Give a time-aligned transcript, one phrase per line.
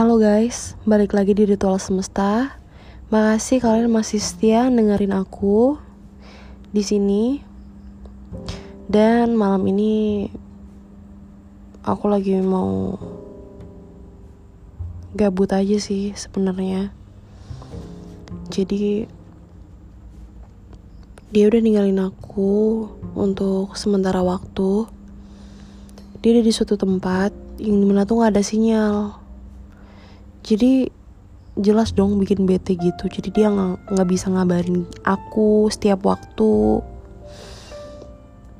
[0.00, 2.56] Halo guys, balik lagi di Ritual Semesta.
[3.12, 5.76] Makasih kalian masih setia dengerin aku
[6.72, 7.44] di sini.
[8.88, 10.24] Dan malam ini
[11.84, 12.96] aku lagi mau
[15.12, 16.96] gabut aja sih sebenarnya.
[18.48, 19.04] Jadi
[21.28, 24.88] dia udah ninggalin aku untuk sementara waktu.
[26.24, 29.19] Dia ada di suatu tempat yang di mana tuh gak ada sinyal.
[30.40, 30.88] Jadi
[31.60, 33.10] jelas dong bikin bete gitu.
[33.10, 36.80] Jadi dia nggak bisa ngabarin aku setiap waktu.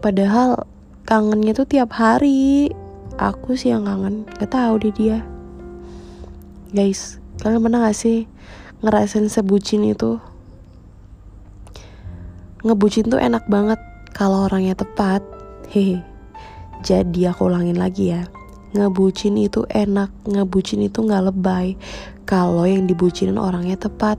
[0.01, 0.65] Padahal
[1.05, 2.73] kangennya tuh tiap hari.
[3.21, 4.25] Aku sih yang kangen.
[4.41, 5.21] Gak tahu deh dia.
[6.73, 8.25] Guys, kalian pernah gak sih
[8.81, 10.17] ngerasain sebucin itu?
[12.65, 13.77] Ngebucin tuh enak banget
[14.17, 15.21] kalau orangnya tepat.
[15.69, 16.01] Hehe.
[16.81, 18.25] Jadi aku ulangin lagi ya.
[18.71, 21.75] Ngebucin itu enak, ngebucin itu nggak lebay.
[22.23, 24.15] Kalau yang dibucinin orangnya tepat.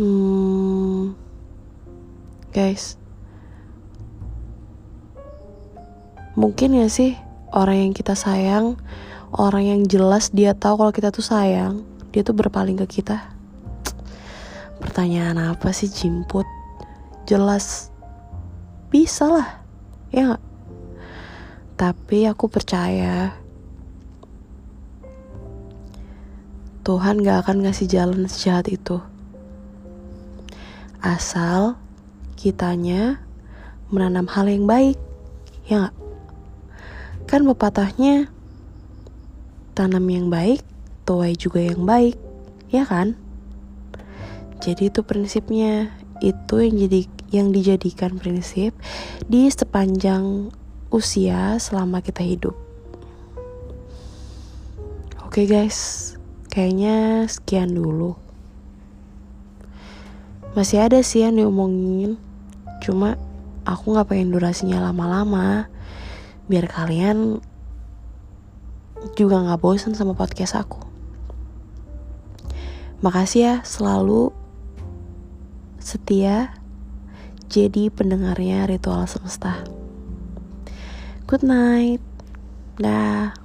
[0.00, 1.12] Hmm,
[2.56, 2.96] guys,
[6.32, 7.20] mungkin ya sih
[7.52, 8.80] orang yang kita sayang,
[9.36, 11.84] orang yang jelas dia tahu kalau kita tuh sayang,
[12.16, 13.28] dia tuh berpaling ke kita.
[14.80, 16.48] Pertanyaan apa sih jimput?
[17.28, 17.92] Jelas
[18.88, 19.48] bisa lah,
[20.08, 20.49] ya gak?
[21.80, 23.32] Tapi aku percaya
[26.84, 29.00] Tuhan gak akan ngasih jalan sejahat itu.
[31.00, 31.80] Asal
[32.36, 33.24] kitanya
[33.88, 35.00] menanam hal yang baik,
[35.72, 35.96] ya gak?
[37.24, 38.28] Kan pepatahnya
[39.72, 40.60] tanam yang baik,
[41.08, 42.20] tuai juga yang baik,
[42.68, 43.16] ya kan?
[44.60, 47.00] Jadi itu prinsipnya, itu yang jadi
[47.32, 48.76] yang dijadikan prinsip
[49.32, 50.52] di sepanjang
[50.90, 52.58] usia selama kita hidup.
[55.22, 56.18] Oke guys,
[56.50, 58.18] kayaknya sekian dulu.
[60.58, 62.18] Masih ada sih yang diomongin,
[62.82, 63.14] cuma
[63.62, 65.70] aku nggak pengen durasinya lama-lama,
[66.50, 67.38] biar kalian
[69.14, 70.82] juga nggak bosan sama podcast aku.
[73.00, 74.34] Makasih ya selalu
[75.78, 76.52] setia
[77.46, 79.79] jadi pendengarnya ritual semesta.
[81.30, 82.02] Good night.
[82.76, 83.39] Dah.